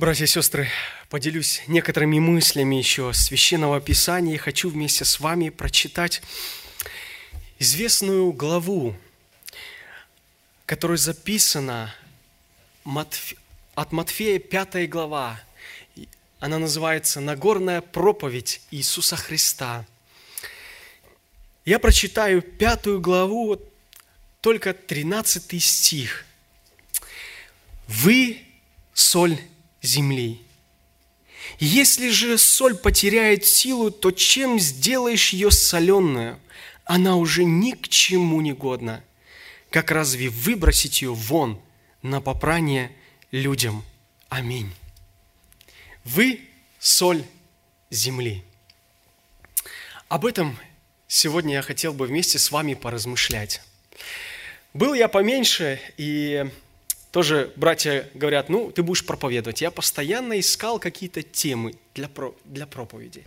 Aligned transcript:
Братья 0.00 0.24
и 0.24 0.28
сестры, 0.28 0.66
поделюсь 1.10 1.60
некоторыми 1.66 2.18
мыслями 2.20 2.76
еще 2.76 3.12
Священного 3.12 3.82
Писания. 3.82 4.38
Хочу 4.38 4.70
вместе 4.70 5.04
с 5.04 5.20
вами 5.20 5.50
прочитать 5.50 6.22
известную 7.58 8.32
главу, 8.32 8.96
которая 10.64 10.96
записана 10.96 11.94
от 13.74 13.92
Матфея 13.92 14.38
5 14.38 14.88
глава. 14.88 15.38
Она 16.38 16.58
называется 16.58 17.20
«Нагорная 17.20 17.82
проповедь 17.82 18.62
Иисуса 18.70 19.16
Христа». 19.16 19.84
Я 21.66 21.78
прочитаю 21.78 22.40
пятую 22.40 23.02
главу, 23.02 23.60
только 24.40 24.72
13 24.72 25.62
стих. 25.62 26.24
«Вы– 27.86 28.40
соль 28.94 29.38
земли. 29.82 30.40
Если 31.58 32.10
же 32.10 32.38
соль 32.38 32.76
потеряет 32.76 33.44
силу, 33.44 33.90
то 33.90 34.10
чем 34.10 34.58
сделаешь 34.58 35.30
ее 35.30 35.50
соленую? 35.50 36.38
Она 36.84 37.16
уже 37.16 37.44
ни 37.44 37.72
к 37.72 37.88
чему 37.88 38.40
не 38.40 38.52
годна. 38.52 39.02
Как 39.70 39.90
разве 39.90 40.28
выбросить 40.28 41.02
ее 41.02 41.14
вон 41.14 41.60
на 42.02 42.20
попрание 42.20 42.90
людям? 43.30 43.84
Аминь. 44.28 44.72
Вы– 46.04 46.40
соль 46.78 47.24
земли. 47.90 48.42
Об 50.08 50.26
этом 50.26 50.58
сегодня 51.06 51.54
я 51.54 51.62
хотел 51.62 51.92
бы 51.92 52.06
вместе 52.06 52.38
с 52.38 52.50
вами 52.50 52.74
поразмышлять. 52.74 53.60
Был 54.72 54.94
я 54.94 55.08
поменьше, 55.08 55.80
и 55.96 56.50
тоже 57.10 57.52
братья 57.56 58.08
говорят, 58.14 58.48
ну, 58.48 58.70
ты 58.70 58.82
будешь 58.82 59.04
проповедовать. 59.04 59.60
Я 59.60 59.70
постоянно 59.70 60.38
искал 60.38 60.78
какие-то 60.78 61.22
темы 61.22 61.74
для, 61.94 62.08
про, 62.08 62.34
для 62.44 62.66
проповеди. 62.66 63.24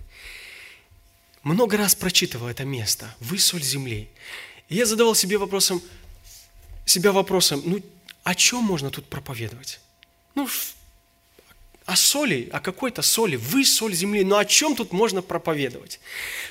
Много 1.44 1.76
раз 1.76 1.94
прочитывал 1.94 2.48
это 2.48 2.64
место. 2.64 3.14
Вы 3.20 3.38
соль 3.40 3.62
земли. 3.64 4.10
И 4.70 4.76
я 4.76 4.86
задавал 4.86 5.16
себе 5.16 5.38
вопросом, 5.38 5.82
себя 6.86 7.12
вопросом, 7.12 7.62
ну, 7.66 7.82
о 8.24 8.36
чем 8.36 8.64
можно 8.64 8.90
тут 8.90 9.06
проповедовать? 9.06 9.82
Ну, 10.36 10.48
о 11.86 11.98
соли, 11.98 12.50
о 12.54 12.62
какой-то 12.62 13.02
соли. 13.02 13.36
Вы 13.36 13.66
соль 13.66 13.94
земли. 13.94 14.24
Но 14.24 14.38
о 14.38 14.46
чем 14.46 14.78
тут 14.78 14.94
можно 14.94 15.22
проповедовать? 15.22 16.00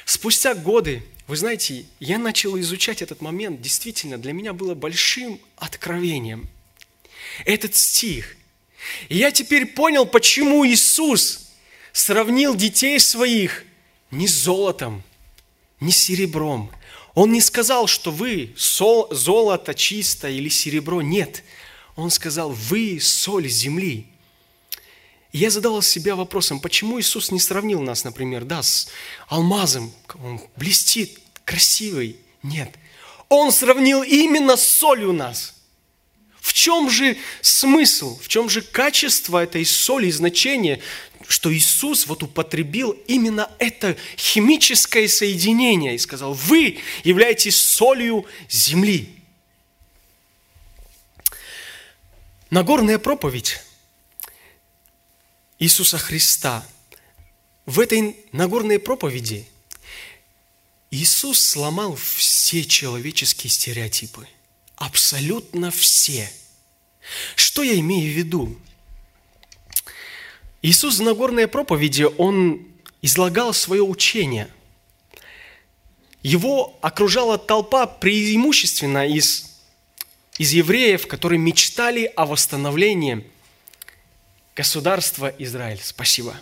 Спустя 0.05 0.55
годы, 0.55 1.03
вы 1.27 1.39
знаете, 1.39 1.87
я 1.99 2.19
начал 2.19 2.61
изучать 2.61 3.01
этот 3.01 3.23
момент. 3.23 3.63
Действительно, 3.63 4.19
для 4.19 4.35
меня 4.35 4.53
было 4.53 4.75
большим 4.75 5.41
откровением– 5.57 6.51
этот 7.45 7.75
стих. 7.77 8.37
И 9.09 9.17
я 9.17 9.31
теперь 9.31 9.67
понял, 9.67 10.07
почему 10.07 10.67
Иисус 10.67 11.51
сравнил 11.93 12.55
детей 12.55 12.99
своих 12.99 13.65
не 14.11 14.27
с 14.27 14.33
золотом, 14.33 15.03
не 15.81 15.93
с 15.93 15.97
серебром. 15.97 16.71
Он 17.15 17.33
не 17.33 17.41
сказал, 17.41 17.87
что 17.87 18.11
вы 18.11 18.55
сол, 18.57 19.09
золото 19.11 19.75
чисто 19.75 20.29
или 20.29 20.49
серебро. 20.49 21.03
Нет. 21.03 21.45
Он 21.95 22.11
сказал, 22.11 22.51
вы 22.51 22.99
соль 23.01 23.49
земли. 23.49 24.07
И 25.33 25.39
я 25.39 25.51
задавал 25.51 25.83
себя 25.83 26.15
вопросом, 26.17 26.61
почему 26.61 27.01
Иисус 27.01 27.31
не 27.31 27.41
сравнил 27.41 27.81
нас, 27.81 28.05
например, 28.05 28.45
да, 28.45 28.63
с 28.63 28.89
алмазом, 29.29 29.93
он 30.23 30.41
блестит, 30.57 31.19
красивый. 31.45 32.17
Нет. 32.43 32.75
Он 33.29 33.51
сравнил 33.51 34.03
именно 34.03 34.57
с 34.57 34.67
солью 34.67 35.13
нас– 35.13 35.55
в 36.43 36.53
чем 36.55 36.91
же 36.91 37.17
смысл, 37.41 38.19
в 38.19 38.27
чем 38.27 38.51
же 38.51 38.63
качество 38.63 39.41
этой 39.41 39.65
соли 39.65 40.09
и 40.09 40.11
значение, 40.11 40.83
что 41.29 41.55
Иисус 41.55 42.09
вот 42.09 42.25
употребил 42.25 42.91
именно 43.07 43.49
это 43.61 43.97
химическое 44.19 45.09
соединение 45.09 45.95
и 45.95 45.99
сказал, 45.99 46.35
вы 46.35 46.81
являетесь 47.05 47.57
солью 47.57 48.27
земли. 48.51 49.15
Нагорная 52.51 52.99
проповедь 52.99 53.61
Иисуса 55.61 55.97
Христа. 55.97 56.67
В 57.67 57.79
этой 57.79 58.17
Нагорной 58.33 58.81
проповеди 58.81 59.47
Иисус 60.91 61.41
сломал 61.41 61.95
все 61.95 62.65
человеческие 62.65 63.49
стереотипы– 63.49 64.27
Абсолютно 64.77 65.71
все. 65.71 66.31
Что 67.37 67.63
я 67.63 67.79
имею 67.79 68.13
в 68.13 68.17
виду? 68.17 68.57
Иисус 70.63 70.99
в 70.99 71.03
Нагорной 71.03 71.49
проповеди, 71.49 72.07
Он 72.19 72.67
излагал 73.01 73.53
свое 73.53 73.83
учение. 73.83 74.49
Его 76.23 76.79
окружала 76.83 77.37
толпа 77.37 77.87
преимущественно 77.87 79.07
из, 79.09 79.59
из 80.39 80.53
евреев, 80.53 81.09
которые 81.09 81.39
мечтали 81.39 82.05
о 82.15 82.27
восстановлении 82.27 83.27
государства 84.55 85.35
Израиль. 85.39 85.81
Спасибо 85.83 86.37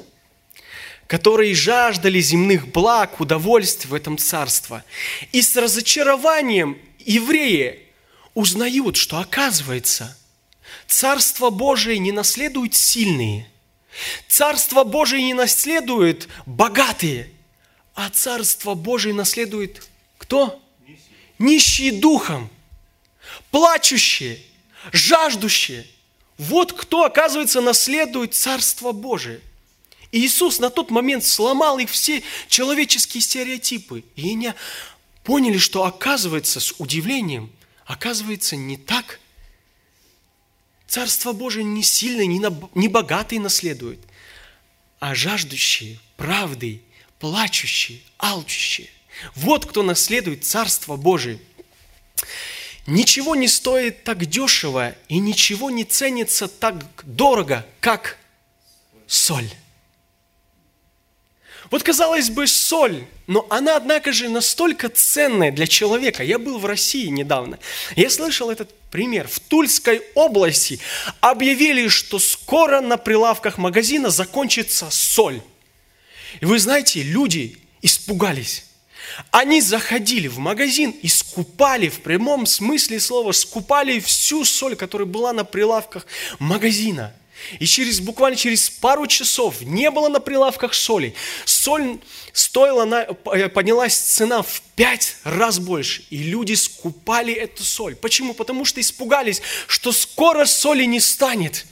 которые 1.11 1.57
жаждали 1.57 2.21
земных 2.21 2.69
благ, 2.69 3.19
удовольствий 3.19 3.91
в 3.91 3.95
этом 3.95 4.17
царстве. 4.17 4.85
И 5.33 5.43
с 5.43 5.57
разочарованием 5.57 6.79
евреи 7.01 7.90
узнают, 8.35 8.97
что 8.97 9.19
оказывается, 9.19 10.17
Царство 10.87 11.51
Божие 11.51 11.99
не 11.99 12.13
наследуют 12.13 12.75
сильные, 12.75 13.49
Царство 14.29 14.85
Божие 14.85 15.23
не 15.23 15.35
наследуют 15.35 16.29
богатые, 16.47 17.31
а 17.95 18.09
Царство 18.11 18.75
Божие 18.75 19.15
наследует 19.15 19.89
кто? 20.19 20.63
Нищие 21.39 21.93
духом, 21.93 22.51
плачущие, 23.51 24.41
жаждущие. 24.93 25.87
Вот 26.39 26.73
кто, 26.73 27.05
оказывается, 27.05 27.61
наследует 27.61 28.35
Царство 28.35 28.93
Божие. 28.93 29.41
И 30.13 30.21
Иисус 30.21 30.59
на 30.59 30.71
тот 30.71 30.91
момент 30.91 31.25
сломал 31.25 31.79
их 31.79 31.91
все 31.91 32.23
человеческие 32.49 33.21
стереотипы. 33.21 34.05
И 34.17 34.31
они 34.31 34.53
поняли, 35.25 35.59
что 35.59 35.85
оказывается 35.85 36.61
с 36.61 36.75
удивлением– 36.79 37.51
Оказывается, 37.91 38.55
не 38.55 38.77
так. 38.77 39.19
Царство 40.87 41.33
Божие 41.33 41.65
не 41.65 41.83
сильное, 41.83 42.27
не, 42.27 42.39
на, 42.39 42.57
наследуют, 43.41 43.99
а 45.01 45.17
жаждущие 45.17 45.99
правды, 46.17 46.83
плачущие, 47.19 47.99
алчущие. 48.17 48.89
Вот 49.35 49.67
кто 49.67 49.83
наследует 49.83 50.45
Царство 50.45 50.95
Божие. 50.95 51.41
Ничего 52.87 53.35
не 53.35 53.49
стоит 53.49 54.05
так 54.05 54.25
дешево 54.25 54.95
и 55.09 55.19
ничего 55.19 55.69
не 55.69 55.83
ценится 55.83 56.47
так 56.47 56.85
дорого, 57.03 57.67
как 57.81 58.19
соль. 59.09 59.51
Вот, 61.71 61.85
казалось 61.85 62.31
бы, 62.31 62.49
соль, 62.49 63.05
но 63.29 63.47
она, 63.49 63.77
однако 63.77 64.13
же, 64.13 64.29
настолько 64.29 64.89
ценная 64.89 65.53
для 65.53 65.69
человека. 65.69 66.25
Я 66.25 66.41
был 66.41 66.59
в 66.59 66.67
России 66.67 67.07
недавно. 67.07 67.61
Я 67.95 68.11
слышал 68.11 68.51
этот 68.51 68.75
пример. 68.91 69.29
В 69.29 69.39
Тульской 69.39 70.03
области 70.17 70.81
объявили, 71.21 71.87
что 71.87 72.19
скоро 72.19 72.81
на 72.81 72.97
прилавках 72.97 73.57
магазина 73.57 74.11
закончится 74.11 74.89
соль. 74.91 75.41
И 76.41 76.45
вы 76.45 76.59
знаете, 76.59 77.03
люди 77.03 77.57
испугались. 77.83 78.65
Они 79.31 79.61
заходили 79.61 80.27
в 80.27 80.39
магазин 80.39 80.91
и 80.91 81.07
скупали, 81.07 81.89
в 81.89 82.01
прямом 82.01 82.47
смысле 82.47 82.99
слова, 82.99 83.31
скупали 83.31 84.01
всю 84.01 84.45
соль, 84.45 84.75
которая 84.75 85.07
была 85.07 85.33
на 85.33 85.45
прилавках 85.45 86.05
магазина– 86.41 87.15
и 87.59 87.67
через, 87.67 88.01
буквально 88.01 88.37
через 88.37 88.71
пару 88.71 89.07
часов 89.07 89.61
не 89.63 89.91
было 89.91 90.09
на 90.09 90.21
прилавках 90.21 90.75
соли. 90.75 91.15
Соль 91.45 91.99
стоила, 92.33 92.85
на, 92.85 93.07
э, 93.35 93.49
поднялась 93.49 93.97
цена 93.97 94.43
в 94.43 94.63
пять 94.77 95.17
раз 95.25 95.59
больше. 95.59 96.05
И 96.11 96.19
люди 96.19 96.55
скупали 96.55 97.33
эту 97.33 97.65
соль. 97.65 97.97
Почему? 97.97 98.35
Потому 98.35 98.65
что 98.65 98.81
испугались, 98.81 99.43
что 99.67 99.93
скоро 99.93 100.45
соли 100.45 100.85
не 100.85 101.01
станет. 101.01 101.67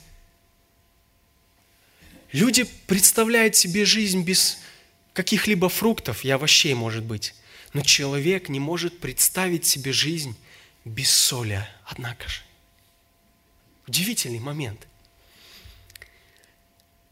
Люди 2.33 2.65
представляют 2.87 3.57
себе 3.57 3.85
жизнь 3.85 4.23
без 4.23 4.59
каких-либо 5.13 5.69
фруктов 5.69 6.25
и 6.25 6.31
овощей, 6.31 6.75
может 6.75 7.05
быть. 7.05 7.35
Но 7.73 7.83
человек 7.83 8.49
не 8.49 8.61
может 8.61 9.01
представить 9.01 9.67
себе 9.67 9.93
жизнь 9.93 10.37
без 10.85 11.11
соли, 11.11 11.67
однако 11.85 12.29
же. 12.29 12.41
Удивительный 13.87 14.41
момент– 14.41 14.87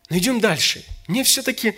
но 0.09 0.19
идем 0.19 0.41
дальше. 0.41 0.85
Мне 1.09 1.25
все-таки 1.25 1.77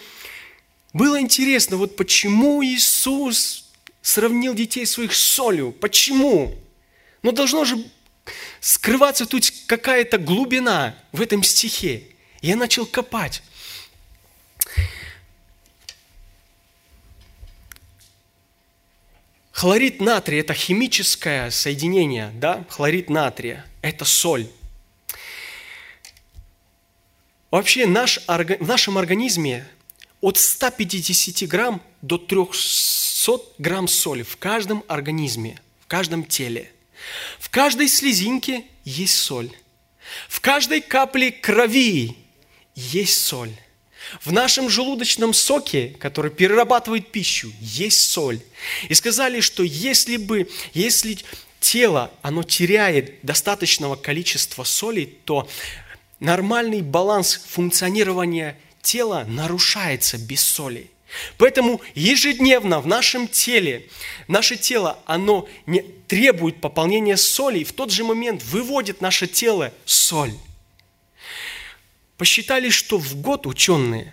было 0.92 1.20
интересно, 1.20 1.76
вот 1.76 1.96
почему 1.96 2.62
Иисус 2.64 3.70
сравнил 4.02 4.54
детей 4.54 4.86
своих 4.86 5.14
с 5.14 5.20
солью. 5.20 5.72
Почему? 5.72 6.58
Но 7.22 7.32
должно 7.32 7.64
же 7.64 7.76
скрываться 8.60 9.26
тут 9.26 9.50
какая-то 9.66 10.18
глубина 10.18 10.96
в 11.12 11.20
этом 11.20 11.42
стихе. 11.42 12.04
Я 12.40 12.56
начал 12.56 12.86
копать. 12.86 13.42
Хлорид 19.52 20.00
натрия– 20.00 20.40
это 20.42 20.54
химическое 20.54 21.50
соединение, 21.50 22.30
да? 22.34 22.64
Хлорид 22.68 23.10
натрия– 23.10 23.66
это 23.82 24.04
соль. 24.04 24.46
Вообще 27.50 27.86
наш, 27.86 28.20
в 28.26 28.66
нашем 28.66 28.98
организме 28.98 29.66
от 30.20 30.36
150 30.36 31.48
грамм 31.48 31.80
до 32.02 32.18
300 32.18 33.40
грамм 33.58 33.88
соли 33.88 34.22
в 34.22 34.36
каждом 34.36 34.84
организме, 34.86 35.58
в 35.80 35.86
каждом 35.86 36.24
теле. 36.24 36.70
В 37.38 37.48
каждой 37.48 37.88
слезинке 37.88 38.64
есть 38.84 39.14
соль. 39.14 39.50
В 40.28 40.40
каждой 40.40 40.82
капле 40.82 41.30
крови 41.30 42.16
есть 42.74 43.22
соль. 43.24 43.52
В 44.20 44.30
нашем 44.30 44.68
желудочном 44.68 45.32
соке, 45.32 45.96
который 46.00 46.30
перерабатывает 46.30 47.10
пищу, 47.10 47.50
есть 47.60 48.00
соль. 48.10 48.40
И 48.88 48.94
сказали, 48.94 49.40
что 49.40 49.62
если 49.62 50.16
бы, 50.18 50.48
если 50.74 51.18
тело, 51.60 52.10
оно 52.22 52.42
теряет 52.42 53.20
достаточного 53.22 53.96
количества 53.96 54.64
соли, 54.64 55.18
то 55.24 55.48
нормальный 56.20 56.82
баланс 56.82 57.40
функционирования 57.48 58.58
тела 58.82 59.24
нарушается 59.28 60.18
без 60.18 60.40
соли. 60.40 60.90
Поэтому 61.38 61.80
ежедневно 61.94 62.80
в 62.80 62.86
нашем 62.86 63.28
теле, 63.28 63.88
наше 64.28 64.56
тело, 64.56 64.98
оно 65.06 65.48
не 65.66 65.80
требует 66.06 66.60
пополнения 66.60 67.16
соли, 67.16 67.60
и 67.60 67.64
в 67.64 67.72
тот 67.72 67.90
же 67.90 68.04
момент 68.04 68.42
выводит 68.44 69.00
наше 69.00 69.26
тело 69.26 69.72
соль. 69.84 70.34
Посчитали, 72.18 72.68
что 72.68 72.98
в 72.98 73.14
год 73.16 73.46
ученые, 73.46 74.12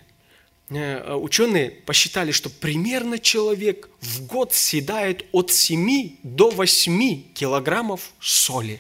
э, 0.69 1.13
ученые 1.15 1.71
посчитали, 1.71 2.31
что 2.31 2.49
примерно 2.49 3.19
человек 3.19 3.89
в 3.99 4.25
год 4.25 4.53
съедает 4.53 5.25
от 5.31 5.51
7 5.51 6.17
до 6.23 6.49
8 6.49 7.33
килограммов 7.33 8.13
соли. 8.19 8.79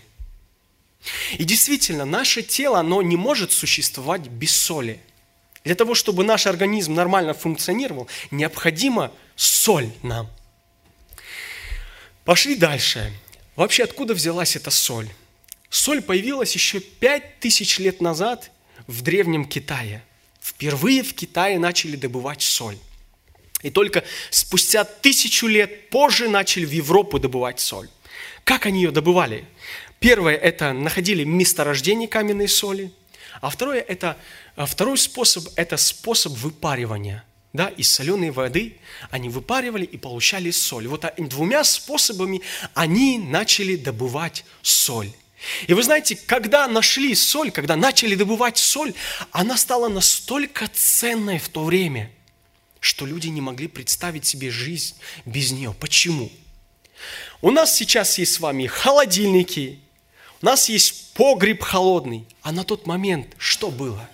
И 1.37 1.43
действительно, 1.43 2.05
наше 2.05 2.41
тело, 2.41 2.79
оно 2.79 3.01
не 3.01 3.15
может 3.15 3.51
существовать 3.51 4.27
без 4.27 4.55
соли– 4.55 4.99
для 5.65 5.73
того, 5.73 5.95
чтобы 5.95 6.23
наш 6.23 6.45
организм 6.45 6.93
нормально 6.93 7.33
функционировал, 7.33 8.07
необходима 8.29 9.11
соль 9.35 9.89
нам. 10.03 10.29
Пошли 12.23 12.55
дальше. 12.55 13.11
Вообще, 13.55 13.83
откуда 13.83 14.13
взялась 14.13 14.55
эта 14.55 14.69
соль? 14.69 15.09
Соль 15.69 16.01
появилась 16.01 16.53
еще 16.53 16.79
пять 16.79 17.39
тысяч 17.39 17.79
лет 17.79 17.99
назад 17.99 18.51
в 18.85 19.01
Древнем 19.01 19.45
Китае. 19.45 20.03
Впервые 20.39 21.01
в 21.01 21.15
Китае 21.15 21.57
начали 21.57 21.95
добывать 21.95 22.43
соль. 22.43 22.77
И 23.63 23.71
только 23.71 24.03
спустя 24.29 24.83
тысячу 24.83 25.47
лет 25.47 25.89
позже 25.89 26.29
начали 26.29 26.65
в 26.65 26.71
Европу 26.71 27.17
добывать 27.17 27.59
соль. 27.59 27.89
Как 28.43 28.67
они 28.67 28.83
ее 28.83 28.91
добывали? 28.91 29.45
Первое– 29.99 30.35
это 30.35 30.73
находили 30.73 31.23
месторождение 31.23 32.07
каменной 32.07 32.47
соли. 32.47 32.91
А 33.41 33.49
второе– 33.49 33.79
это 33.87 34.17
а 34.55 34.65
второй 34.65 34.97
способ– 34.97 35.47
это 35.55 35.77
способ 35.77 36.33
выпаривания. 36.33 37.23
Да, 37.51 37.67
из 37.69 37.89
соленой 37.89 38.31
воды 38.31 38.77
они 39.11 39.29
выпаривали 39.29 39.85
и 39.85 39.97
получали 39.97 40.51
соль. 40.51 40.87
Вот 40.87 41.05
двумя 41.17 41.63
способами 41.63 42.41
они 42.73 43.17
начали 43.17 43.77
добывать 43.77 44.43
соль. 44.61 45.11
И 45.67 45.73
вы 45.73 45.83
знаете, 45.83 46.15
когда 46.15 46.67
нашли 46.67 47.15
соль, 47.15 47.51
когда 47.51 47.75
начали 47.75 48.15
добывать 48.15 48.57
соль, 48.57 48.93
она 49.31 49.57
стала 49.57 49.87
настолько 49.87 50.67
ценной 50.73 51.39
в 51.39 51.47
то 51.49 51.63
время, 51.63 52.11
что 52.79 53.05
люди 53.05 53.27
не 53.27 53.41
могли 53.41 53.67
представить 53.67 54.25
себе 54.25 54.49
жизнь 54.49 54.95
без 55.25 55.51
нее. 55.51 55.73
Почему? 55.79 56.31
У 57.41 57.51
нас 57.51 57.73
сейчас 57.73 58.17
есть 58.17 58.33
с 58.33 58.39
вами 58.39 58.67
холодильники, 58.67 59.79
нас 60.45 60.69
есть 60.69 61.13
погреб 61.13 61.61
холодный, 61.61 62.25
а 62.41 62.51
на 62.51 62.63
тот 62.63 62.85
момент 62.87 63.35
что 63.37 63.69
было? 63.69 64.09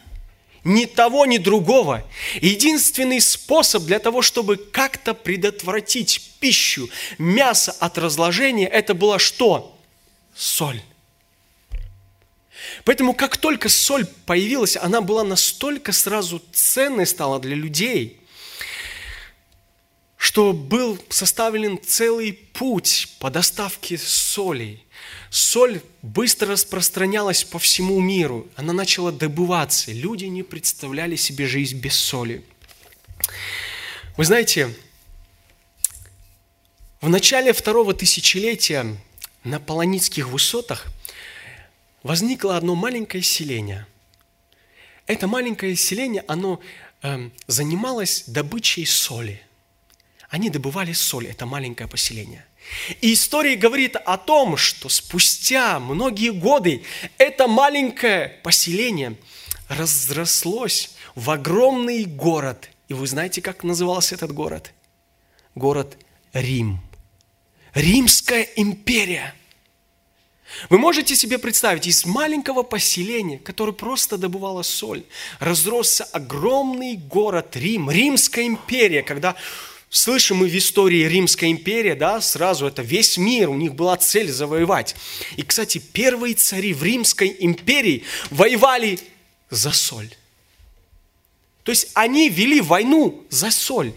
ни 0.64 0.86
того, 0.86 1.26
ни 1.26 1.38
другого. 1.38 2.04
Единственный 2.40 3.20
способ 3.20 3.84
для 3.84 3.98
того, 3.98 4.22
чтобы 4.22 4.58
как-то 4.58 5.16
предотвратить 5.16 6.34
пищу, 6.40 6.88
мясо 7.18 7.72
от 7.80 7.98
разложения, 7.98 8.68
это 8.68 8.94
было 8.94 9.18
что? 9.18 9.76
Соль. 10.36 10.82
Поэтому 12.84 13.16
как 13.16 13.38
только 13.38 13.70
соль 13.70 14.06
появилась, 14.06 14.78
она 14.78 15.02
была 15.02 15.24
настолько 15.24 15.92
сразу 15.92 16.42
ценной 16.54 17.08
стала 17.08 17.40
для 17.40 17.56
людей, 17.56 18.20
что 20.16 20.54
был 20.54 21.00
составлен 21.10 21.80
целый 21.84 22.34
путь 22.34 23.16
по 23.20 23.32
доставке 23.32 23.98
соли– 23.98 24.84
Соль 25.32 25.82
быстро 26.02 26.50
распространялась 26.50 27.46
по 27.46 27.58
всему 27.58 28.02
миру. 28.02 28.50
Она 28.58 28.74
начала 28.74 29.14
добываться. 29.14 29.94
Люди 29.94 30.26
не 30.26 30.44
представляли 30.44 31.16
себе 31.16 31.48
жизнь 31.48 31.80
без 31.80 31.96
соли. 31.96 32.44
Вы 34.18 34.26
знаете, 34.26 34.76
в 37.00 37.08
начале 37.08 37.54
второго 37.54 37.94
тысячелетия 37.94 38.98
на 39.46 39.62
Полоницких 39.62 40.28
высотах 40.28 40.88
возникло 42.04 42.58
одно 42.58 42.76
маленькое 42.76 43.24
селение. 43.24 43.88
Это 45.08 45.28
маленькое 45.28 45.78
селение, 45.78 46.26
оно 46.28 46.60
э, 47.04 47.30
занималось 47.48 48.26
добычей 48.28 48.86
соли. 48.86 49.42
Они 50.28 50.50
добывали 50.50 50.92
соль, 50.92 51.28
это 51.28 51.46
маленькое 51.46 51.88
поселение. 51.88 52.46
И 53.02 53.14
история 53.14 53.56
говорит 53.56 53.96
о 53.96 54.18
том, 54.18 54.58
что 54.58 54.90
спустя 54.90 55.80
многие 55.80 56.32
годы 56.32 56.84
это 57.18 57.48
маленькое 57.48 58.40
поселение 58.44 59.16
разрослось 59.68 60.96
в 61.16 61.30
огромный 61.30 62.06
город. 62.06 62.70
И 62.88 62.94
вы 62.94 63.08
знаете, 63.08 63.42
как 63.42 63.64
назывался 63.64 64.16
этот 64.16 64.34
город? 64.34 64.74
Город 65.56 65.98
Рим. 66.34 66.82
Римская 67.74 68.48
империя. 68.56 69.34
Вы 70.70 70.78
можете 70.78 71.16
себе 71.16 71.38
представить, 71.38 71.88
из 71.88 72.06
маленького 72.06 72.64
поселения, 72.64 73.40
которое 73.40 73.72
просто 73.72 74.18
добывало 74.18 74.64
соль, 74.64 75.04
разросся 75.40 76.04
огромный 76.04 76.98
город 76.98 77.56
Рим, 77.56 77.90
Римская 77.90 78.46
империя, 78.46 79.02
когда 79.02 79.36
Слышим 79.92 80.38
мы 80.38 80.48
в 80.48 80.58
истории 80.58 81.04
Римской 81.04 81.52
империи, 81.52 81.96
да, 81.96 82.22
сразу 82.22 82.66
это 82.66 82.82
весь 82.82 83.18
мир, 83.18 83.50
у 83.50 83.56
них 83.56 83.76
была 83.76 83.98
цель 83.98 84.32
завоевать. 84.32 84.96
И, 85.36 85.44
кстати, 85.44 85.80
первые 85.80 86.34
цари 86.34 86.74
в 86.74 86.82
Римской 86.82 87.36
империи 87.38 88.06
воевали 88.30 89.00
за 89.50 89.74
соль. 89.74 90.10
То 91.64 91.74
есть 91.74 91.90
они 91.94 92.30
вели 92.30 92.62
войну 92.62 93.26
за 93.30 93.52
соль. 93.52 93.94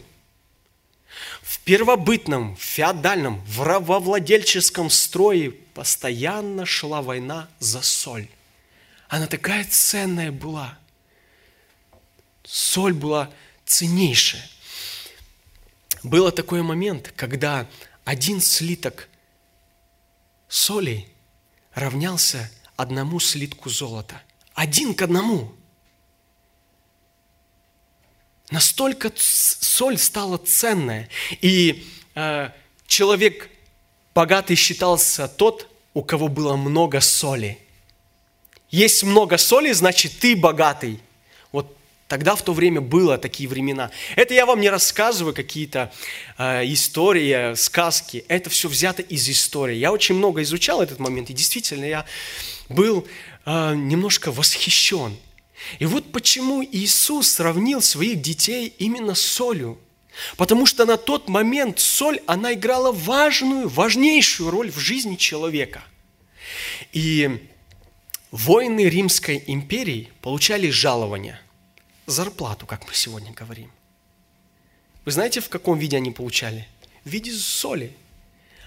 В 1.42 1.60
первобытном, 1.60 2.56
феодальном, 2.56 3.40
вровладельческом 3.46 4.90
строе 4.90 5.52
постоянно 5.74 6.66
шла 6.66 7.02
война 7.02 7.48
за 7.60 7.82
соль. 7.82 8.26
Она 9.08 9.28
такая 9.28 9.64
ценная 9.64 10.32
была. 10.32 10.76
Соль 12.42 12.94
была 12.94 13.30
ценнейшая 13.64 14.44
было 16.04 16.30
такой 16.30 16.62
момент, 16.62 17.12
когда 17.16 17.66
один 18.04 18.40
слиток 18.40 19.08
соли 20.48 21.08
равнялся 21.72 22.50
одному 22.76 23.18
слитку 23.18 23.70
золота. 23.70 24.22
Один 24.52 24.94
к 24.94 25.02
одному. 25.02 25.52
Настолько 28.50 29.10
соль 29.16 29.98
стала 29.98 30.36
ценная. 30.36 31.08
И 31.40 31.86
э, 32.14 32.50
человек 32.86 33.50
богатый 34.14 34.54
считался 34.54 35.26
тот, 35.26 35.68
у 35.94 36.02
кого 36.02 36.28
было 36.28 36.54
много 36.56 37.00
соли. 37.00 37.58
Есть 38.70 39.02
много 39.04 39.38
соли, 39.38 39.72
значит, 39.72 40.18
ты 40.20 40.36
богатый. 40.36 41.00
Тогда 42.14 42.36
в 42.36 42.42
то 42.42 42.52
время 42.52 42.80
было 42.80 43.18
такие 43.18 43.48
времена. 43.48 43.90
Это 44.14 44.34
я 44.34 44.46
вам 44.46 44.60
не 44.60 44.70
рассказываю 44.70 45.34
какие-то 45.34 45.92
э, 46.38 46.60
истории, 46.66 47.56
сказки. 47.56 48.24
Это 48.28 48.50
все 48.50 48.68
взято 48.68 49.02
из 49.02 49.28
истории. 49.28 49.74
Я 49.74 49.90
очень 49.90 50.14
много 50.14 50.40
изучал 50.42 50.80
этот 50.80 51.00
момент, 51.00 51.30
и 51.30 51.32
действительно 51.32 51.84
я 51.84 52.06
был 52.68 53.04
э, 53.46 53.74
немножко 53.74 54.30
восхищен. 54.30 55.16
И 55.80 55.86
вот 55.86 56.12
почему 56.12 56.62
Иисус 56.62 57.32
сравнил 57.32 57.82
своих 57.82 58.22
детей 58.22 58.72
именно 58.78 59.16
с 59.16 59.20
солью. 59.20 59.76
Потому 60.36 60.66
что 60.66 60.86
на 60.86 60.96
тот 60.96 61.28
момент 61.28 61.80
соль, 61.80 62.20
она 62.28 62.54
играла 62.54 62.92
важную, 62.92 63.68
важнейшую 63.68 64.50
роль 64.50 64.70
в 64.70 64.78
жизни 64.78 65.16
человека. 65.16 65.82
И 66.92 67.44
Воины 68.30 68.88
Римской 68.88 69.42
империи 69.48 70.10
получали 70.22 70.70
жалование, 70.70 71.40
зарплату, 72.06 72.66
как 72.66 72.86
мы 72.86 72.94
сегодня 72.94 73.32
говорим. 73.32 73.70
Вы 75.04 75.12
знаете, 75.12 75.40
в 75.40 75.48
каком 75.48 75.78
виде 75.78 75.96
они 75.96 76.10
получали? 76.10 76.66
В 77.04 77.10
виде 77.10 77.32
соли. 77.32 77.92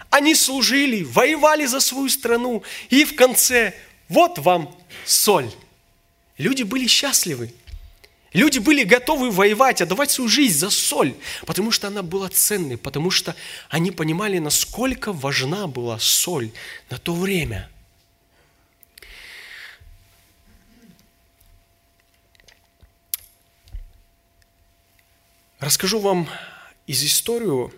Они 0.09 0.35
служили, 0.35 1.03
воевали 1.03 1.65
за 1.65 1.79
свою 1.79 2.09
страну, 2.09 2.63
и 2.89 3.03
в 3.03 3.15
конце 3.15 3.73
вот 4.07 4.39
вам 4.39 4.75
соль. 5.05 5.51
Люди 6.37 6.63
были 6.63 6.87
счастливы. 6.87 7.53
Люди 8.33 8.59
были 8.59 8.83
готовы 8.83 9.31
воевать, 9.31 9.81
отдавать 9.81 10.11
свою 10.11 10.29
жизнь 10.29 10.57
за 10.57 10.69
соль, 10.69 11.15
потому 11.45 11.71
что 11.71 11.87
она 11.87 12.03
была 12.03 12.29
ценной, 12.29 12.77
потому 12.77 13.09
что 13.09 13.35
они 13.69 13.91
понимали, 13.91 14.37
насколько 14.37 15.11
важна 15.11 15.67
была 15.67 15.97
соль 15.97 16.51
на 16.89 16.97
то 16.99 17.13
время. 17.13 17.69
Расскажу 25.67 25.99
вам 25.99 26.29
из 26.85 27.03
историю 27.03 27.73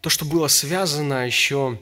то, 0.00 0.08
что 0.08 0.24
было 0.24 0.48
связано 0.48 1.26
еще 1.26 1.78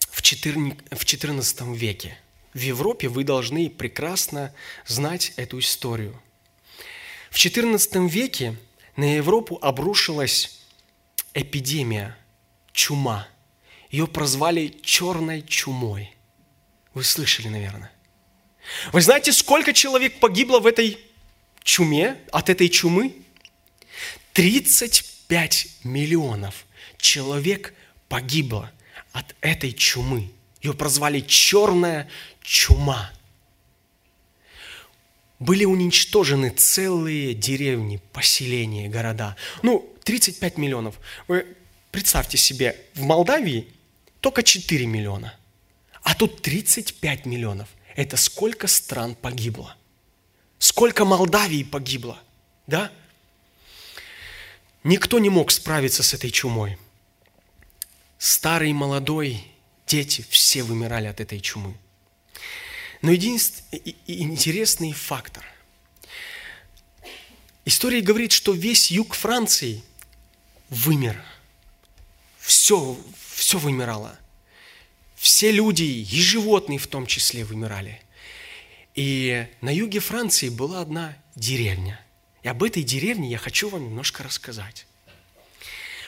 в 0.00 0.20
XIV 0.20 1.74
веке. 1.74 2.18
В 2.52 2.58
Европе 2.60 3.08
вы 3.08 3.24
должны 3.24 3.70
прекрасно 3.70 4.54
знать 4.86 5.32
эту 5.36 5.60
историю. 5.60 6.22
В 7.30 7.36
XIV 7.36 8.06
веке 8.06 8.54
на 8.96 9.16
Европу 9.16 9.58
обрушилась 9.62 10.60
эпидемия, 11.32 12.18
чума. 12.72 13.26
Ее 13.88 14.06
прозвали 14.06 14.78
черной 14.82 15.40
чумой. 15.40 16.14
Вы 16.92 17.02
слышали, 17.02 17.48
наверное. 17.48 17.90
Вы 18.92 19.00
знаете, 19.00 19.32
сколько 19.32 19.72
человек 19.72 20.20
погибло 20.20 20.60
в 20.60 20.66
этой 20.66 21.09
чуме, 21.62 22.18
от 22.32 22.50
этой 22.50 22.68
чумы? 22.68 23.14
35 24.32 25.68
миллионов 25.84 26.66
человек 26.98 27.74
погибло 28.08 28.70
от 29.12 29.34
этой 29.40 29.72
чумы. 29.72 30.30
Ее 30.62 30.74
прозвали 30.74 31.20
черная 31.20 32.08
чума. 32.42 33.10
Были 35.38 35.64
уничтожены 35.64 36.50
целые 36.50 37.34
деревни, 37.34 38.00
поселения, 38.12 38.88
города. 38.88 39.36
Ну, 39.62 39.90
35 40.04 40.58
миллионов. 40.58 41.00
Вы 41.28 41.46
представьте 41.90 42.36
себе, 42.36 42.76
в 42.94 43.02
Молдавии 43.02 43.66
только 44.20 44.42
4 44.42 44.86
миллиона, 44.86 45.34
а 46.02 46.14
тут 46.14 46.42
35 46.42 47.24
миллионов. 47.26 47.68
Это 47.96 48.16
сколько 48.16 48.66
стран 48.66 49.14
погибло? 49.14 49.76
Сколько 50.60 51.06
Молдавии 51.06 51.62
погибло? 51.62 52.22
Да? 52.66 52.92
Никто 54.84 55.18
не 55.18 55.30
мог 55.30 55.50
справиться 55.50 56.02
с 56.02 56.12
этой 56.12 56.30
чумой. 56.30 56.76
Старый, 58.18 58.74
молодой, 58.74 59.42
дети, 59.86 60.24
все 60.28 60.62
вымирали 60.62 61.06
от 61.06 61.18
этой 61.18 61.40
чумы. 61.40 61.74
Но 63.00 63.10
единственный 63.10 63.96
интересный 64.06 64.92
фактор. 64.92 65.42
История 67.64 68.02
говорит, 68.02 68.30
что 68.30 68.52
весь 68.52 68.90
юг 68.90 69.14
Франции 69.14 69.82
вымер. 70.68 71.24
Все, 72.38 72.98
все 73.34 73.58
вымирало. 73.58 74.18
Все 75.16 75.52
люди 75.52 75.84
и 75.84 76.20
животные 76.20 76.78
в 76.78 76.86
том 76.86 77.06
числе 77.06 77.46
вымирали. 77.46 78.02
И 79.00 79.46
на 79.62 79.72
юге 79.74 79.98
Франции 79.98 80.50
была 80.50 80.82
одна 80.82 81.16
деревня. 81.34 81.98
И 82.42 82.48
об 82.48 82.62
этой 82.62 82.82
деревне 82.82 83.30
я 83.30 83.38
хочу 83.38 83.70
вам 83.70 83.84
немножко 83.84 84.22
рассказать. 84.22 84.86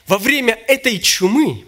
Во 0.07 0.19
время 0.19 0.53
этой 0.69 0.99
чумы 0.99 1.65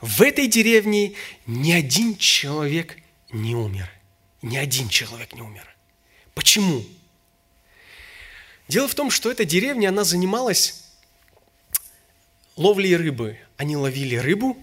в 0.00 0.22
этой 0.22 0.46
деревне 0.46 1.14
ни 1.46 1.72
один 1.72 2.16
человек 2.16 2.98
не 3.32 3.56
умер– 3.56 3.90
ни 4.42 4.56
один 4.56 4.88
человек 4.88 5.34
не 5.34 5.42
умер. 5.42 5.66
Почему? 6.34 6.84
Дело 8.68 8.86
в 8.86 8.94
том, 8.94 9.10
что 9.10 9.28
эта 9.28 9.44
деревня, 9.44 9.88
она 9.88 10.04
занималась 10.04 10.84
ловлей 12.54 12.94
рыбы. 12.94 13.40
Они 13.56 13.76
ловили 13.76 14.14
рыбу, 14.14 14.56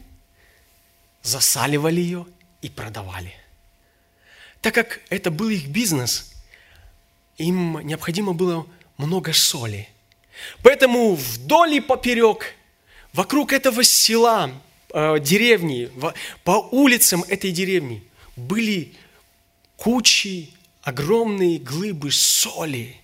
засаливали 1.22 2.00
ее 2.00 2.26
и 2.62 2.70
продавали. 2.70 3.34
Так 4.62 4.74
как 4.74 5.02
это 5.10 5.32
был 5.32 5.50
их 5.50 5.68
бизнес, 5.68 6.34
им 7.38 7.80
необходимо 7.80 8.34
было 8.34 8.68
много 8.98 9.34
соли. 9.34 9.88
Поэтому 10.62 11.16
вдоль 11.16 11.76
и 11.76 11.80
поперек, 11.80 12.56
вокруг 13.14 13.54
этого 13.54 13.84
села, 13.84 14.52
э, 14.94 15.20
деревни, 15.20 15.90
по 16.44 16.68
улицам 16.72 17.24
этой 17.24 17.52
деревни 17.52 18.04
были 18.36 18.94
кучи, 19.78 20.50
огромные 20.82 21.60
глыбы 21.60 22.12
соли. 22.12 22.98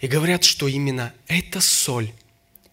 И 0.00 0.06
говорят, 0.06 0.44
что 0.44 0.68
именно 0.68 1.12
эта 1.26 1.60
соль, 1.60 2.12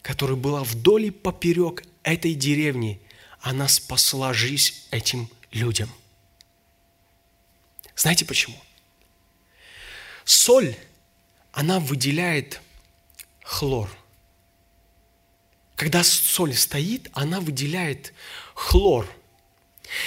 которая 0.02 0.38
была 0.38 0.64
вдоль 0.64 1.06
и 1.06 1.12
поперек 1.12 1.84
этой 2.04 2.34
деревни, 2.34 3.00
она 3.42 3.68
спасла 3.68 4.34
жизнь 4.34 4.74
этим 4.92 5.30
людям. 5.52 5.90
Знаете 8.06 8.24
почему? 8.24 8.56
Соль, 10.26 10.76
она 11.52 11.80
выделяет 11.80 12.62
хлор. 13.44 13.90
Когда 15.76 16.04
соль 16.04 16.54
стоит, 16.54 17.10
она 17.14 17.40
выделяет 17.40 18.14
хлор. 18.54 19.08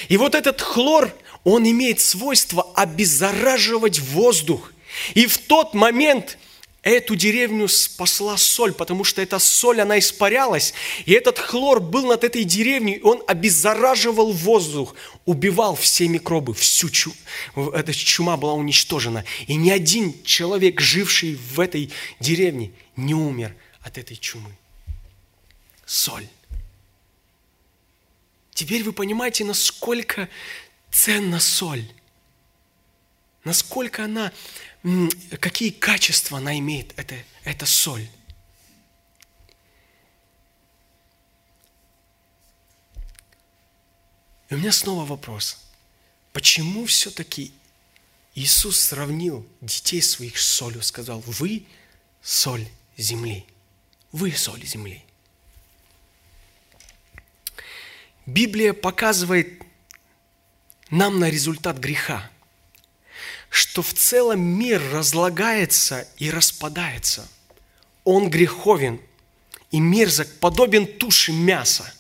И 0.06 0.16
вот 0.16 0.36
этот 0.36 0.60
хлор, 0.60 1.12
он 1.42 1.68
имеет 1.68 1.98
свойство 1.98 2.72
обеззараживать 2.76 3.98
воздух. 3.98 4.72
И 5.14 5.26
в 5.26 5.36
тот 5.38 5.74
момент 5.74 6.38
эту 6.82 7.16
деревню 7.16 7.68
спасла 7.68 8.36
соль, 8.36 8.72
потому 8.72 9.04
что 9.04 9.20
эта 9.20 9.38
соль, 9.38 9.80
она 9.80 9.98
испарялась, 9.98 10.74
и 11.06 11.12
этот 11.12 11.38
хлор 11.38 11.80
был 11.80 12.06
над 12.06 12.24
этой 12.24 12.44
деревней, 12.44 12.94
и 12.94 13.02
он 13.02 13.22
обеззараживал 13.26 14.32
воздух, 14.32 14.94
убивал 15.24 15.74
все 15.76 16.08
микробы, 16.08 16.54
всю 16.54 16.88
чу... 16.88 17.12
эта 17.74 17.92
чума 17.92 18.36
была 18.36 18.54
уничтожена. 18.54 19.24
И 19.46 19.54
ни 19.54 19.70
один 19.70 20.22
человек, 20.22 20.80
живший 20.80 21.34
в 21.34 21.60
этой 21.60 21.90
деревне, 22.20 22.72
не 22.96 23.14
умер 23.14 23.54
от 23.82 23.98
этой 23.98 24.16
чумы. 24.16 24.50
Соль. 25.84 26.28
Теперь 28.52 28.82
вы 28.82 28.92
понимаете, 28.92 29.44
насколько 29.44 30.28
ценна 30.90 31.40
соль. 31.40 31.84
Насколько 33.44 34.04
она, 34.04 34.32
какие 35.40 35.70
качества 35.70 36.38
она 36.38 36.58
имеет, 36.58 36.98
эта, 36.98 37.16
эта 37.44 37.66
соль. 37.66 38.08
И 44.48 44.54
у 44.54 44.58
меня 44.58 44.72
снова 44.72 45.04
вопрос. 45.04 45.58
Почему 46.32 46.86
все-таки 46.86 47.52
Иисус 48.34 48.78
сравнил 48.78 49.46
детей 49.60 50.00
своих 50.00 50.38
с 50.38 50.46
солью, 50.46 50.82
сказал, 50.82 51.20
вы 51.20 51.66
соль 52.22 52.68
земли, 52.96 53.44
вы 54.12 54.32
соль 54.32 54.64
земли. 54.64 55.04
Библия 58.26 58.74
показывает 58.74 59.62
нам 60.90 61.18
на 61.18 61.30
результат 61.30 61.78
греха, 61.78 62.30
что 63.50 63.82
в 63.82 63.94
целом 63.94 64.40
мир 64.40 64.82
разлагается 64.92 66.06
и 66.18 66.30
распадается. 66.30 67.28
Он 68.04 68.30
греховен 68.30 69.00
и 69.70 69.80
мерзок, 69.80 70.28
подобен 70.40 70.86
туше 70.86 71.32
мяса. 71.32 71.92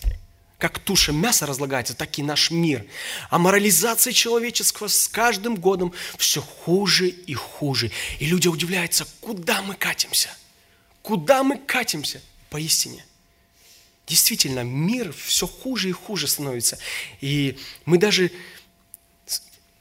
Как 0.58 0.80
туша 0.80 1.12
мяса 1.12 1.46
разлагается, 1.46 1.94
так 1.94 2.18
и 2.18 2.22
наш 2.22 2.50
мир. 2.50 2.84
А 3.30 3.38
морализация 3.38 4.12
человеческого 4.12 4.88
с 4.88 5.06
каждым 5.06 5.54
годом 5.54 5.92
все 6.16 6.42
хуже 6.42 7.08
и 7.08 7.34
хуже. 7.34 7.92
И 8.18 8.26
люди 8.26 8.48
удивляются, 8.48 9.06
куда 9.20 9.62
мы 9.62 9.74
катимся? 9.74 10.30
Куда 11.02 11.44
мы 11.44 11.58
катимся? 11.58 12.20
Поистине. 12.50 13.04
Действительно, 14.08 14.64
мир 14.64 15.12
все 15.12 15.46
хуже 15.46 15.90
и 15.90 15.92
хуже 15.92 16.26
становится. 16.26 16.78
И 17.20 17.58
мы 17.84 17.98
даже 17.98 18.32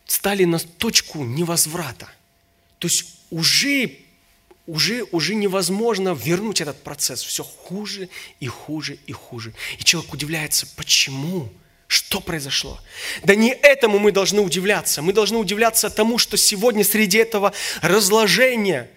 стали 0.08 0.46
на 0.46 0.60
точку 0.60 1.24
невозврата. 1.24 2.10
То 2.80 2.88
есть 2.88 3.06
уже, 3.30 4.00
уже, 4.66 5.04
уже 5.12 5.36
невозможно 5.36 6.14
вернуть 6.14 6.62
этот 6.62 6.82
процесс. 6.82 7.22
Все 7.22 7.44
хуже 7.44 8.10
и 8.40 8.48
хуже 8.48 8.98
и 9.06 9.12
хуже. 9.12 9.54
И 9.78 9.84
человек 9.84 10.14
удивляется, 10.14 10.68
почему? 10.76 11.52
Что 11.88 12.20
произошло? 12.20 12.82
Да 13.24 13.36
не 13.36 13.52
этому 13.52 14.00
мы 14.00 14.12
должны 14.12 14.42
удивляться. 14.42 15.02
Мы 15.02 15.14
должны 15.14 15.38
удивляться 15.38 15.90
тому, 15.90 16.18
что 16.18 16.36
сегодня 16.36 16.84
среди 16.84 17.18
этого 17.18 17.54
разложения, 17.82 18.90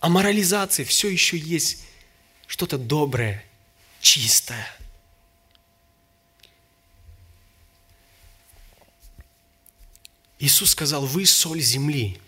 аморализации 0.00 0.84
все 0.84 1.08
еще 1.08 1.38
есть 1.38 1.84
что-то 2.46 2.76
доброе, 2.76 3.44
чистое. 4.00 4.66
Иисус 10.38 10.70
сказал, 10.70 11.04
вы 11.04 11.26
соль 11.26 11.60
земли. 11.60 12.20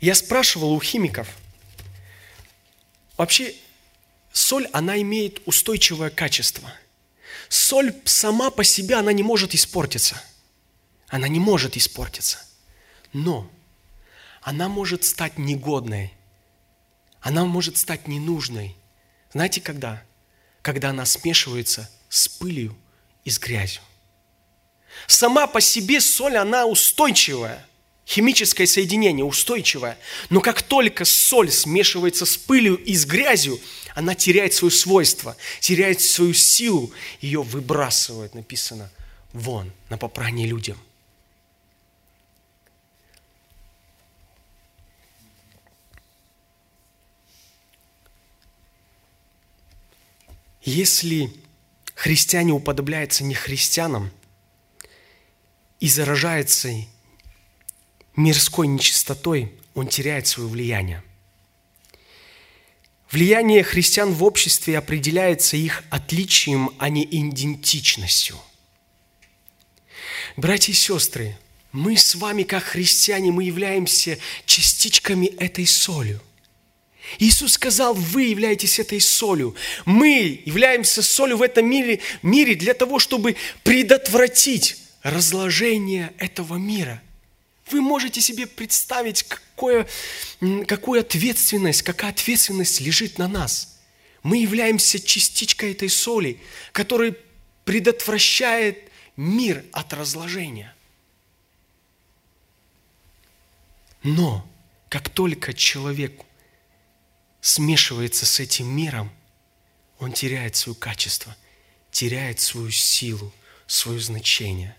Я 0.00 0.14
спрашивал 0.14 0.72
у 0.72 0.80
химиков, 0.80 1.28
вообще 3.16 3.54
соль, 4.32 4.66
она 4.72 5.00
имеет 5.00 5.40
устойчивое 5.46 6.10
качество. 6.10 6.72
Соль 7.48 7.94
сама 8.04 8.50
по 8.50 8.62
себе, 8.62 8.96
она 8.96 9.12
не 9.12 9.22
может 9.22 9.54
испортиться. 9.54 10.22
Она 11.08 11.26
не 11.26 11.40
может 11.40 11.76
испортиться. 11.76 12.38
Но 13.12 13.50
она 14.42 14.68
может 14.68 15.04
стать 15.04 15.38
негодной. 15.38 16.14
Она 17.20 17.44
может 17.44 17.76
стать 17.76 18.06
ненужной. 18.06 18.76
Знаете, 19.32 19.60
когда? 19.60 20.02
Когда 20.62 20.90
она 20.90 21.04
смешивается 21.06 21.90
с 22.08 22.28
пылью 22.28 22.76
и 23.28 23.30
с 23.30 23.38
грязью. 23.38 23.82
Сама 25.06 25.46
по 25.46 25.60
себе 25.60 26.00
соль, 26.00 26.36
она 26.36 26.66
устойчивая– 26.66 27.64
химическое 28.08 28.66
соединение 28.66 29.24
устойчивое, 29.24 29.98
но 30.30 30.40
как 30.40 30.62
только 30.62 31.04
соль 31.04 31.50
смешивается 31.50 32.24
с 32.24 32.38
пылью 32.38 32.76
и 32.76 32.94
с 32.94 33.04
грязью, 33.04 33.60
она 33.94 34.14
теряет 34.14 34.54
свое 34.54 34.72
свойство, 34.72 35.36
теряет 35.60 36.00
свою 36.00 36.32
силу, 36.32 36.90
ее 37.20 37.42
выбрасывают, 37.42 38.34
написано, 38.34 38.90
вон, 39.34 39.70
на 39.90 39.98
попрание 39.98 40.46
людям. 40.46 40.78
Если 50.62 51.30
христиане 51.98 52.52
уподобляются 52.52 53.24
не 53.24 53.34
христианам 53.34 54.12
и 55.80 55.88
заражаются 55.88 56.72
мирской 58.14 58.68
нечистотой, 58.68 59.52
он 59.74 59.88
теряет 59.88 60.28
свое 60.28 60.48
влияние. 60.48 61.02
Влияние 63.10 63.64
христиан 63.64 64.12
в 64.12 64.22
обществе 64.22 64.78
определяется 64.78 65.56
их 65.56 65.82
отличием, 65.90 66.70
а 66.78 66.88
не 66.88 67.04
идентичностью. 67.04 68.36
Братья 70.36 70.70
и 70.70 70.76
сестры, 70.76 71.36
мы 71.72 71.96
с 71.96 72.14
вами, 72.14 72.44
как 72.44 72.62
христиане, 72.62 73.32
мы 73.32 73.42
являемся 73.42 74.18
частичками 74.46 75.26
этой 75.26 75.66
солью. 75.66 76.20
Иисус 77.18 77.52
сказал, 77.52 77.94
вы 77.94 78.24
являетесь 78.24 78.78
этой 78.78 79.00
солью. 79.00 79.54
Мы 79.84 80.42
являемся 80.44 81.02
солью 81.02 81.38
в 81.38 81.42
этом 81.42 81.68
мире, 81.68 82.00
мире 82.22 82.54
для 82.54 82.74
того, 82.74 82.98
чтобы 82.98 83.36
предотвратить 83.62 84.76
разложение 85.02 86.12
этого 86.18 86.56
мира– 86.56 87.02
вы 87.70 87.80
можете 87.80 88.20
себе 88.20 88.46
представить, 88.46 89.24
какое, 89.24 89.86
какую 90.66 91.00
ответственность, 91.00 91.82
какая 91.82 92.10
ответственность 92.10 92.80
лежит 92.80 93.18
на 93.18 93.28
нас. 93.28 93.78
Мы 94.22 94.38
являемся 94.38 94.98
частичкой 95.00 95.72
этой 95.72 95.88
соли, 95.88 96.40
которая 96.72 97.14
предотвращает 97.64 98.90
мир 99.16 99.64
от 99.72 99.92
разложения. 99.92 100.74
Но 104.02 104.48
как 104.88 105.08
только 105.08 105.52
человек 105.52 106.22
смешивается 107.48 108.26
с 108.26 108.40
этим 108.40 108.68
миром, 108.68 109.10
он 109.98 110.12
теряет 110.12 110.56
свое 110.56 110.76
качество, 110.76 111.36
теряет 111.90 112.40
свою 112.40 112.70
силу, 112.70 113.32
свое 113.66 114.00
значение. 114.00 114.76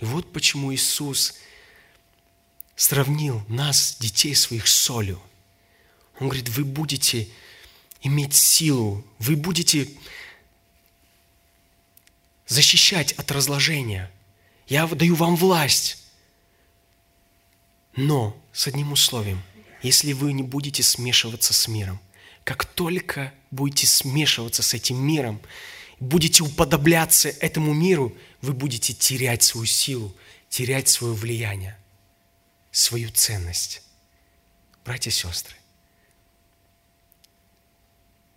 И 0.00 0.04
вот 0.04 0.32
почему 0.32 0.74
Иисус– 0.74 1.34
сравнил 2.80 3.44
нас, 3.46 3.96
детей 4.00 4.34
своих, 4.34 4.66
с 4.66 4.72
солью. 4.72 5.20
Он 6.18 6.28
говорит, 6.28 6.48
вы 6.48 6.64
будете 6.64 7.28
иметь 8.00 8.34
силу, 8.34 9.04
вы 9.18 9.36
будете 9.36 9.86
защищать 12.46 13.12
от 13.12 13.30
разложения. 13.32 14.10
Я 14.66 14.86
даю 14.86 15.14
вам 15.14 15.36
власть. 15.36 15.98
Но 17.96 18.34
с 18.50 18.66
одним 18.66 18.92
условием, 18.92 19.42
если 19.82 20.12
вы 20.12 20.32
не 20.32 20.42
будете 20.42 20.82
смешиваться 20.82 21.52
с 21.52 21.68
миром, 21.68 22.00
как 22.44 22.64
только 22.64 23.32
будете 23.50 23.86
смешиваться 23.86 24.62
с 24.62 24.74
этим 24.74 24.96
миром, 24.96 25.40
будете 25.98 26.42
уподобляться 26.42 27.28
этому 27.28 27.72
миру, 27.74 28.16
вы 28.40 28.52
будете 28.52 28.92
терять 28.92 29.42
свою 29.42 29.66
силу, 29.66 30.14
терять 30.48 30.88
свое 30.88 31.14
влияние 31.14 31.76
свою 32.70 33.10
ценность. 33.10 33.82
Братья 34.84 35.10
и 35.10 35.12
сестры, 35.12 35.54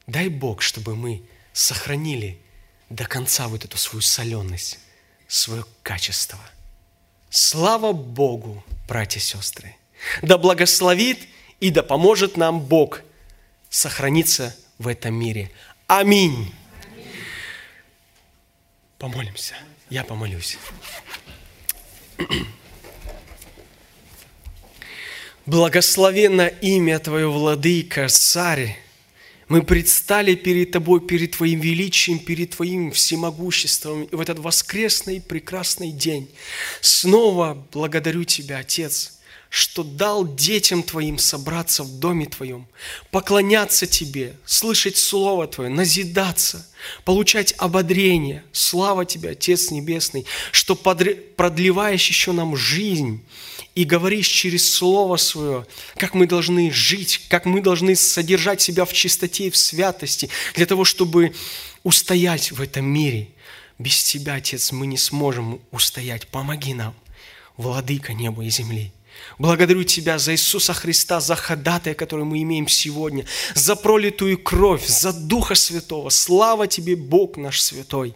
дай 0.08 0.27
Бог, 0.27 0.62
чтобы 0.62 0.95
мы 0.95 1.23
сохранили 1.53 2.41
до 2.89 3.06
конца 3.06 3.47
вот 3.47 3.63
эту 3.63 3.77
свою 3.77 4.01
соленность, 4.01 4.79
свое 5.27 5.65
качество. 5.82 6.39
Слава 7.29 7.93
Богу, 7.93 8.63
братья 8.88 9.19
и 9.19 9.23
сестры! 9.23 9.75
Да 10.21 10.38
благословит 10.38 11.27
и 11.63 11.69
да 11.69 11.82
поможет 11.82 12.36
нам 12.36 12.60
Бог 12.60 13.04
сохраниться 13.69 14.54
в 14.80 14.89
этом 14.89 15.15
мире. 15.15 15.49
Аминь. 15.88 16.54
Помолимся. 18.97 19.56
Я 19.89 20.04
помолюсь. 20.04 20.58
Благословенно 25.45 26.47
имя 26.47 26.99
Твое, 26.99 27.32
Владыка, 27.32 28.10
Царь. 28.10 28.78
Мы 29.47 29.63
предстали 29.63 30.36
перед 30.36 30.71
Тобой, 30.71 30.99
перед 30.99 31.32
Твоим 31.32 31.62
величием, 31.62 32.19
перед 32.19 32.49
Твоим 32.49 32.91
всемогуществом. 32.91 34.10
В 34.12 34.19
этот 34.19 34.39
воскресный 34.39 35.21
прекрасный 35.21 35.93
день 35.93 36.30
снова 36.82 37.65
благодарю 37.71 38.26
Тебя, 38.26 38.58
Отец, 38.58 39.13
что 39.54 39.84
дал 39.84 40.28
детям 40.36 40.82
Твоим 40.82 41.20
собраться 41.20 41.84
в 41.84 42.00
доме 42.00 42.26
Твоем, 42.26 42.66
поклоняться 43.12 43.86
Тебе, 43.86 44.36
слышать 44.46 44.98
Слово 44.98 45.46
Твое, 45.46 45.70
назидаться, 45.70 46.68
получать 47.06 47.54
ободрение. 47.60 48.44
Слава 48.52 49.06
Тебе, 49.06 49.30
Отец 49.30 49.70
Небесный, 49.70 50.26
что 50.52 50.74
продлеваешь 50.74 52.08
еще 52.08 52.32
нам 52.32 52.56
жизнь 52.56 53.24
и 53.76 53.84
говоришь 53.84 54.28
через 54.28 54.74
Слово 54.74 55.18
Свое, 55.18 55.68
как 55.98 56.16
мы 56.16 56.26
должны 56.26 56.72
жить, 56.72 57.22
как 57.30 57.46
мы 57.46 57.62
должны 57.62 57.96
содержать 57.96 58.60
себя 58.60 58.86
в 58.86 58.94
чистоте 58.94 59.46
и 59.46 59.52
в 59.52 59.58
святости, 59.58 60.30
для 60.56 60.66
того, 60.66 60.84
чтобы 60.84 61.36
устоять 61.84 62.52
в 62.52 62.60
этом 62.60 62.86
мире. 62.86 63.30
Без 63.78 64.04
Тебя, 64.04 64.34
Отец, 64.34 64.72
мы 64.72 64.88
не 64.88 64.98
сможем 64.98 65.62
устоять. 65.70 66.28
Помоги 66.28 66.74
нам, 66.74 66.96
Владыка 67.56 68.13
неба 68.13 68.44
и 68.44 68.50
земли. 68.50 68.92
Благодарю 69.38 69.84
Тебя 69.84 70.19
за 70.19 70.34
Иисуса 70.34 70.73
Христа, 70.73 71.19
за 71.19 71.36
ходатая, 71.36 71.93
который 71.93 72.26
мы 72.26 72.41
имеем 72.41 72.67
сегодня, 72.67 73.26
за 73.56 73.76
пролитую 73.76 74.38
кровь, 74.38 74.86
за 74.86 75.13
Духа 75.13 75.56
Святого. 75.56 76.10
Слава 76.10 76.67
Тебе, 76.67 76.95
Бог 76.95 77.38
наш 77.38 77.62
святой. 77.62 78.15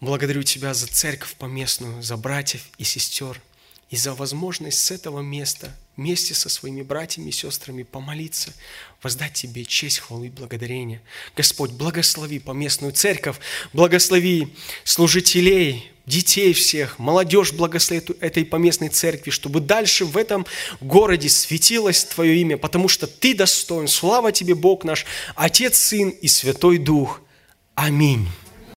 Благодарю 0.00 0.42
Тебя 0.42 0.74
за 0.74 0.86
церковь 0.86 1.34
поместную, 1.34 2.02
за 2.02 2.16
братьев 2.16 2.62
и 2.78 2.84
сестер– 2.84 3.40
и 3.90 3.96
за 3.96 4.14
возможность 4.14 4.80
с 4.80 4.90
этого 4.90 5.20
места 5.20 5.74
вместе 5.96 6.34
со 6.34 6.48
своими 6.48 6.82
братьями 6.82 7.28
и 7.28 7.32
сестрами 7.32 7.84
помолиться, 7.84 8.52
воздать 9.02 9.34
Тебе 9.34 9.64
честь, 9.64 10.00
хвалу 10.00 10.24
и 10.24 10.28
благодарение. 10.28 11.00
Господь, 11.36 11.70
благослови 11.70 12.38
поместную 12.38 12.92
церковь, 12.92 13.36
благослови 13.72 14.54
служителей, 14.84 15.92
детей 16.06 16.52
всех, 16.52 16.98
молодежь 16.98 17.52
благослови 17.52 18.02
этой 18.20 18.44
поместной 18.44 18.88
церкви, 18.88 19.30
чтобы 19.30 19.60
дальше 19.60 20.04
в 20.04 20.16
этом 20.16 20.46
городе 20.80 21.28
светилось 21.28 22.04
Твое 22.04 22.36
имя, 22.40 22.56
потому 22.56 22.88
что 22.88 23.06
Ты 23.06 23.34
достоин. 23.34 23.88
Слава 23.88 24.32
Тебе, 24.32 24.54
Бог 24.54 24.84
наш, 24.84 25.04
Отец, 25.34 25.76
Сын 25.78 26.10
и 26.10 26.28
Святой 26.28 26.78
Дух. 26.78 27.20
Аминь. 27.74 28.28